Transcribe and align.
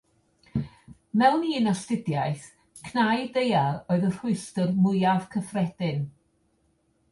Mewn 1.21 1.43
un 1.57 1.69
astudiaeth, 1.71 2.47
cnau 2.87 3.21
daear 3.37 3.77
oedd 3.93 4.09
y 4.09 4.11
rhwystr 4.15 4.75
mwyaf 4.87 5.31
cyffredin. 5.37 6.05